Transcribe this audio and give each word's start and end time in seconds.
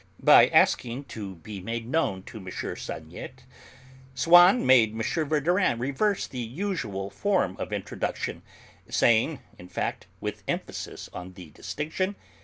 By 0.23 0.47
asking 0.47 1.03
to 1.13 1.35
be 1.35 1.61
made 1.61 1.87
known 1.87 2.23
to 2.23 2.39
M. 2.39 2.45
Saniette, 2.75 3.43
Swann 4.15 4.65
made 4.65 4.93
M. 4.93 4.99
Verdurin 5.29 5.77
reverse 5.77 6.25
the 6.25 6.39
usual 6.39 7.11
form 7.11 7.55
of 7.59 7.71
introduction 7.71 8.41
(saying, 8.89 9.41
in 9.59 9.67
fact, 9.69 10.07
with 10.19 10.41
emphasis 10.47 11.07
on 11.13 11.33
the 11.33 11.51
distinction: 11.51 12.15
"M. 12.15 12.15